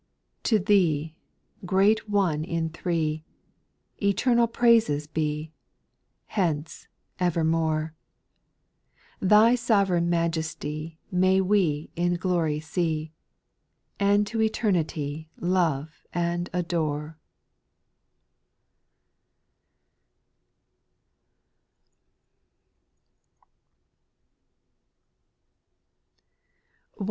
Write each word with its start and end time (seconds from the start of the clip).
6. 0.39 0.49
To 0.49 0.59
Thee, 0.59 1.15
great 1.63 2.09
One 2.09 2.43
in 2.43 2.71
Three, 2.71 3.23
Eternal 4.01 4.47
praises 4.47 5.05
be, 5.05 5.51
Hence, 6.25 6.87
evermore; 7.19 7.93
Thy 9.19 9.53
sovereign 9.53 10.09
majesty 10.09 10.97
May 11.11 11.39
we 11.39 11.91
in 11.95 12.15
glory 12.15 12.59
see. 12.59 13.11
And 13.99 14.25
to 14.25 14.41
eternity 14.41 15.29
Love 15.39 16.03
and 16.11 16.49
adore. 16.51 17.19